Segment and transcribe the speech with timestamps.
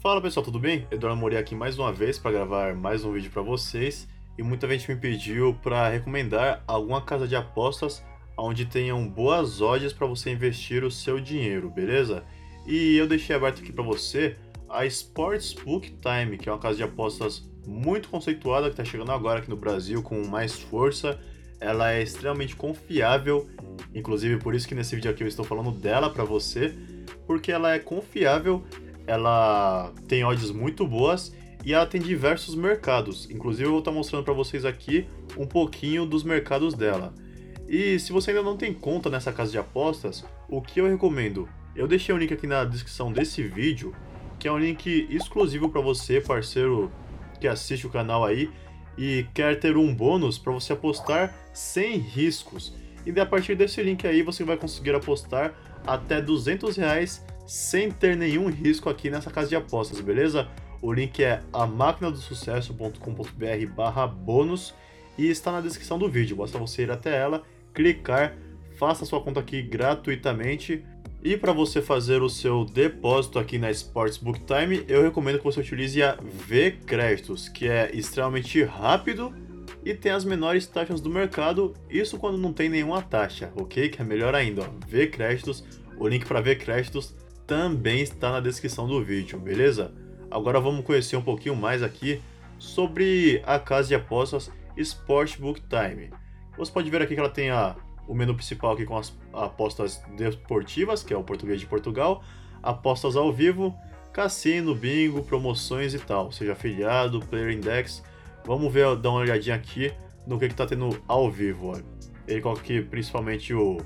[0.00, 0.86] Fala pessoal, tudo bem?
[0.90, 4.66] Eduardo Mori aqui mais uma vez para gravar mais um vídeo para vocês e muita
[4.66, 8.02] gente me pediu para recomendar alguma casa de apostas
[8.34, 12.24] onde tenham boas odds para você investir o seu dinheiro, beleza?
[12.66, 14.38] E eu deixei aberto aqui para você
[14.70, 19.40] a Sportsbook Time, que é uma casa de apostas muito conceituada que está chegando agora
[19.40, 21.20] aqui no Brasil com mais força.
[21.60, 23.50] Ela é extremamente confiável,
[23.94, 26.74] inclusive por isso que nesse vídeo aqui eu estou falando dela para você,
[27.26, 28.64] porque ela é confiável,
[29.10, 31.34] ela tem odds muito boas
[31.64, 33.28] e ela tem diversos mercados.
[33.28, 37.12] Inclusive eu vou estar mostrando para vocês aqui um pouquinho dos mercados dela.
[37.68, 41.48] E se você ainda não tem conta nessa casa de apostas, o que eu recomendo?
[41.74, 43.94] Eu deixei o um link aqui na descrição desse vídeo,
[44.38, 46.90] que é um link exclusivo para você, parceiro
[47.40, 48.48] que assiste o canal aí
[48.96, 52.74] e quer ter um bônus para você apostar sem riscos.
[53.04, 55.54] E a partir desse link aí você vai conseguir apostar
[55.86, 60.46] até 200 reais sem ter nenhum risco aqui nessa casa de apostas, beleza?
[60.80, 61.66] O link é a
[62.14, 64.72] sucesso.com.br barra bônus
[65.18, 66.36] e está na descrição do vídeo.
[66.36, 67.42] Basta você ir até ela,
[67.74, 68.36] clicar,
[68.78, 70.84] faça sua conta aqui gratuitamente
[71.24, 75.58] e para você fazer o seu depósito aqui na Sportsbook Time, eu recomendo que você
[75.58, 79.34] utilize a V Créditos, que é extremamente rápido
[79.84, 83.88] e tem as menores taxas do mercado, isso quando não tem nenhuma taxa, ok?
[83.88, 84.86] Que é melhor ainda, ó.
[84.86, 85.64] V Créditos,
[85.98, 87.18] o link para V Créditos
[87.50, 89.92] também está na descrição do vídeo, beleza?
[90.30, 92.22] Agora vamos conhecer um pouquinho mais aqui
[92.60, 96.10] sobre a casa de apostas Sportsbook Time.
[96.56, 97.74] Você pode ver aqui que ela tem a
[98.06, 102.22] o menu principal aqui com as apostas desportivas, que é o português de Portugal,
[102.62, 103.74] apostas ao vivo,
[104.12, 108.00] cassino, bingo, promoções e tal, seja afiliado, player index.
[108.44, 109.92] Vamos ver, dar uma olhadinha aqui
[110.24, 111.72] no que está tendo ao vivo.
[111.72, 111.84] Olha.
[112.28, 113.78] Ele coloca aqui principalmente o,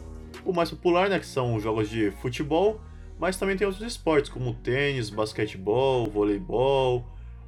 [0.45, 2.79] o mais popular, né, que são os jogos de futebol,
[3.19, 7.07] mas também tem outros esportes como tênis, basquetebol, voleibol,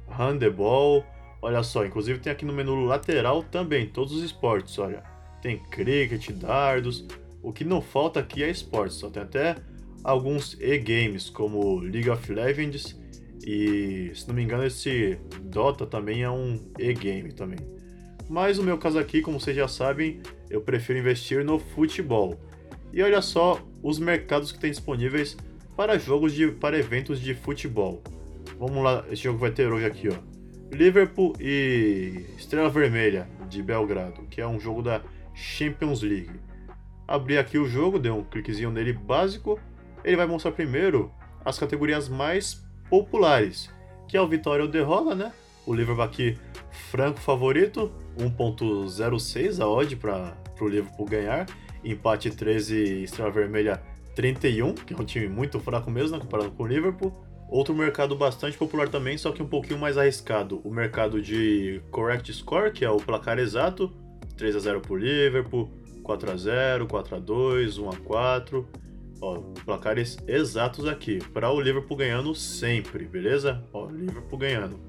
[0.09, 1.05] handebol.
[1.41, 5.03] Olha só, inclusive tem aqui no menu lateral também todos os esportes, olha
[5.41, 7.05] tem cricket, dardos.
[7.41, 9.55] O que não falta aqui é esportes, só tem até
[10.03, 12.99] alguns e-games como League of Legends
[13.45, 17.59] e, se não me engano, esse Dota também é um e-game também.
[18.29, 22.37] Mas no meu caso aqui, como vocês já sabem, eu prefiro investir no futebol.
[22.91, 25.37] E olha só os mercados que tem disponíveis
[25.77, 28.01] para jogos de para eventos de futebol.
[28.57, 30.15] Vamos lá, esse jogo vai ter hoje aqui, ó.
[30.75, 35.01] Liverpool e Estrela Vermelha de Belgrado, que é um jogo da
[35.35, 36.31] Champions League.
[37.07, 39.59] Abri aqui o jogo, dei um cliquezinho nele básico.
[40.03, 41.11] Ele vai mostrar primeiro
[41.45, 43.69] as categorias mais populares,
[44.07, 45.31] que é o Vitória ou Derrota, né?
[45.65, 46.37] O Liverpool aqui,
[46.89, 51.45] franco favorito, 1.06 a odd para o Liverpool ganhar.
[51.83, 53.81] Empate 13, Estrela Vermelha
[54.17, 57.13] 31, que é um time muito fraco mesmo, né, comparado com o Liverpool.
[57.47, 62.33] Outro mercado bastante popular também, só que um pouquinho mais arriscado, o mercado de Correct
[62.33, 63.93] Score, que é o placar exato,
[64.35, 65.69] 3 a 0 pro Liverpool,
[66.01, 68.67] 4 a 0 4 a 2 1 a 4
[69.21, 71.19] Ó, placares exatos aqui.
[71.33, 73.63] Para o Liverpool ganhando sempre, beleza?
[73.73, 74.79] Ó, Liverpool ganhando.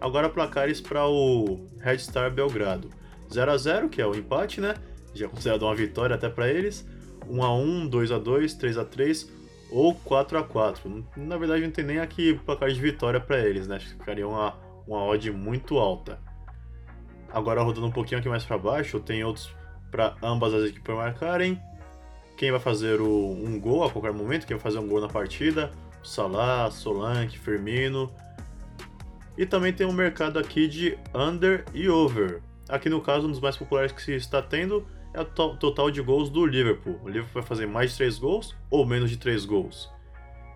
[0.00, 2.90] Agora placares para o Red Star Belgrado.
[3.32, 4.74] 0 a 0 que é o empate, né?
[5.14, 6.86] Já é considerado uma vitória até para eles.
[7.28, 9.30] 1 a 1 2 a 2 3 a 3
[9.70, 13.66] ou 4 a 4 Na verdade, não tem nem aqui placar de vitória para eles,
[13.66, 13.76] né?
[13.76, 14.54] Acho que ficaria uma,
[14.86, 16.18] uma odd muito alta.
[17.32, 19.50] Agora rodando um pouquinho aqui mais para baixo, tem outros
[19.90, 21.60] para ambas as equipes marcarem.
[22.36, 25.08] Quem vai fazer o, um gol a qualquer momento, quem vai fazer um gol na
[25.08, 25.70] partida,
[26.02, 28.10] Salah, Solanke, Firmino.
[29.36, 32.42] E também tem um mercado aqui de under e over.
[32.68, 35.90] Aqui no caso, um dos mais populares que se está tendo é o to total
[35.90, 37.00] de gols do Liverpool.
[37.02, 39.90] O Liverpool vai fazer mais de 3 gols ou menos de 3 gols.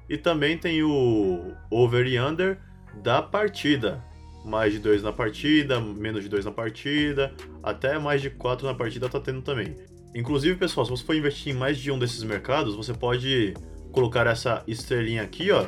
[0.08, 2.58] E também tem o over e under
[3.02, 4.04] da partida
[4.44, 7.32] mais de dois na partida, menos de dois na partida,
[7.62, 9.76] até mais de quatro na partida tá tendo também.
[10.14, 13.54] Inclusive, pessoal, se você for investir em mais de um desses mercados, você pode
[13.92, 15.66] colocar essa estrelinha aqui, ó,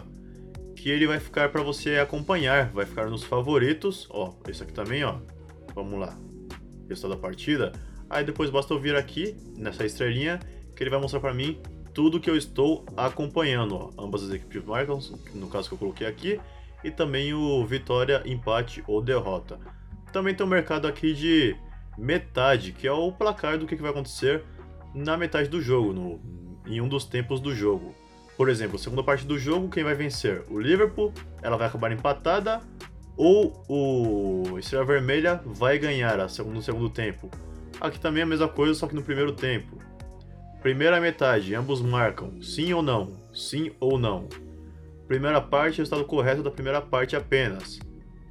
[0.76, 5.04] que ele vai ficar para você acompanhar, vai ficar nos favoritos, ó, esse aqui também,
[5.04, 5.18] ó.
[5.74, 6.16] Vamos lá.
[6.88, 7.72] Resultado da partida.
[8.14, 10.38] Aí depois basta eu vir aqui nessa estrelinha
[10.76, 11.60] que ele vai mostrar para mim
[11.92, 13.90] tudo que eu estou acompanhando, ó.
[14.00, 15.00] Ambas as equipes marcam,
[15.34, 16.40] no caso que eu coloquei aqui,
[16.84, 19.58] e também o vitória, empate ou derrota.
[20.12, 21.56] Também tem o um mercado aqui de
[21.98, 24.44] metade, que é o placar do que vai acontecer
[24.94, 26.20] na metade do jogo, no,
[26.68, 27.96] em um dos tempos do jogo.
[28.36, 30.44] Por exemplo, segunda parte do jogo, quem vai vencer?
[30.48, 31.12] O Liverpool,
[31.42, 32.60] ela vai acabar empatada,
[33.16, 37.28] ou o Estrela Vermelha vai ganhar no segundo tempo.
[37.84, 39.78] Aqui também é a mesma coisa, só que no primeiro tempo.
[40.62, 44.26] Primeira metade, ambos marcam, sim ou não, sim ou não.
[45.06, 47.78] Primeira parte o estado correto da primeira parte apenas.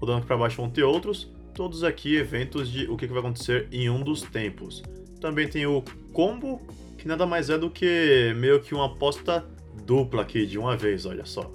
[0.02, 3.92] Rodando para baixo vão ter outros, todos aqui eventos de o que vai acontecer em
[3.92, 4.82] um dos tempos.
[5.22, 6.60] Também tem o combo,
[6.98, 9.46] que nada mais é do que meio que uma aposta
[9.86, 11.54] dupla aqui de uma vez, olha só.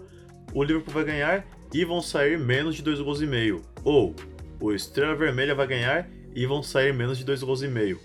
[0.55, 1.45] O Liverpool vai ganhar
[1.75, 3.61] e vão sair menos de 2 gols e meio.
[3.83, 4.15] Ou
[4.61, 8.01] o Estrela Vermelha vai ganhar e vão sair menos de 2 gols e meio.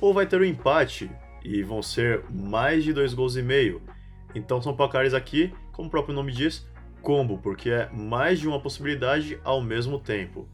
[0.00, 1.10] Ou vai ter um empate
[1.44, 3.80] e vão ser mais de 2 gols e meio.
[4.34, 6.66] Então são placares aqui, como o próprio nome diz,
[7.00, 10.48] combo, porque é mais de uma possibilidade ao mesmo tempo.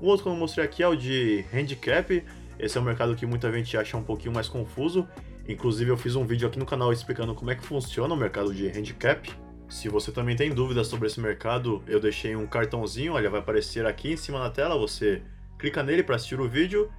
[0.00, 2.24] Um outro que eu mostrei aqui é o de handicap.
[2.58, 5.06] Esse é um mercado que muita gente acha um pouquinho mais confuso.
[5.48, 8.52] Inclusive eu fiz um vídeo aqui no canal explicando como é que funciona o mercado
[8.52, 9.30] de handicap.
[9.68, 13.86] Se você também tem dúvidas sobre esse mercado, eu deixei um cartãozinho, olha, vai aparecer
[13.86, 15.22] aqui em cima na tela, você
[15.62, 16.90] clica nele para assistir o vídeo.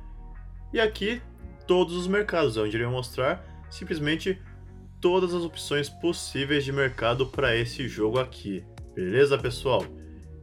[0.72, 1.22] E aqui
[1.68, 4.42] todos os mercados, onde irei mostrar simplesmente
[5.02, 8.64] todas as opções possíveis de mercado para esse jogo aqui.
[8.96, 9.86] Beleza, pessoal?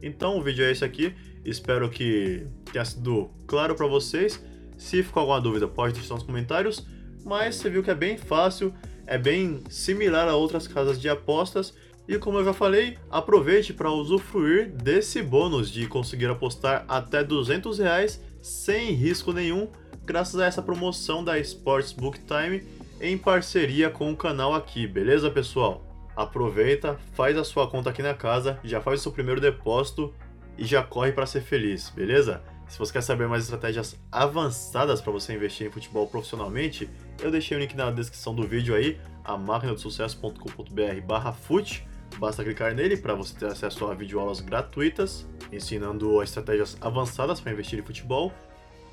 [0.03, 1.15] Então o vídeo é esse aqui.
[1.43, 4.43] Espero que tenha sido claro para vocês.
[4.77, 6.85] Se ficou alguma dúvida, pode deixar nos comentários.
[7.25, 8.71] Mas você viu que é bem fácil,
[9.07, 11.73] é bem similar a outras casas de apostas
[12.07, 17.77] e como eu já falei, aproveite para usufruir desse bônus de conseguir apostar até 200
[17.79, 19.69] reais sem risco nenhum,
[20.03, 22.63] graças a essa promoção da Sportsbook Time
[22.99, 25.85] em parceria com o canal aqui, beleza pessoal?
[26.15, 30.13] Aproveita, faz a sua conta aqui na casa, já faz o seu primeiro depósito
[30.57, 32.41] e já corre para ser feliz, beleza?
[32.67, 36.89] Se você quer saber mais estratégias avançadas para você investir em futebol profissionalmente,
[37.21, 41.90] eu deixei o link na descrição do vídeo aí, a máquina sucesso.com.br/fute
[42.21, 47.79] Basta clicar nele para você ter acesso a videoaulas gratuitas, ensinando estratégias avançadas para investir
[47.79, 48.31] em futebol.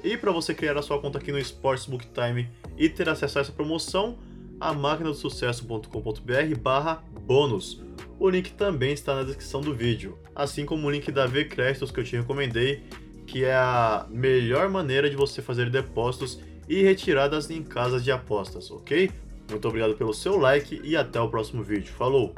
[0.03, 2.49] E para você criar a sua conta aqui no Sportsbook Time
[2.79, 4.17] e ter acesso a essa promoção,
[4.59, 7.83] a máquina do sucesso.com.br barra bônus.
[8.19, 11.91] O link também está na descrição do vídeo, assim como o link da V Créditos
[11.91, 12.83] que eu te recomendei,
[13.27, 18.71] que é a melhor maneira de você fazer depósitos e retiradas em casas de apostas,
[18.71, 19.11] ok?
[19.51, 21.93] Muito obrigado pelo seu like e até o próximo vídeo.
[21.93, 22.35] Falou!